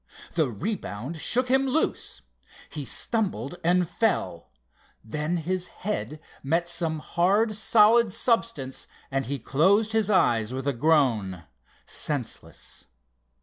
The 0.33 0.49
rebound 0.49 1.21
shook 1.21 1.47
him 1.47 1.67
loose. 1.67 2.21
He 2.71 2.85
stumbled 2.85 3.59
and 3.63 3.87
fell. 3.87 4.49
Then 5.03 5.37
his 5.37 5.67
head 5.67 6.19
met 6.41 6.67
some 6.67 6.97
hard 6.97 7.53
solid 7.53 8.11
substance 8.11 8.87
and 9.11 9.27
he 9.27 9.37
closed 9.37 9.91
his 9.93 10.09
eyes 10.09 10.53
with 10.55 10.67
a 10.67 10.73
groan—senseless. 10.73 12.87